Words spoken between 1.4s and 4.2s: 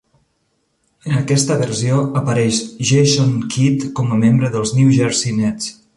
versió apareix Jason Kidd com a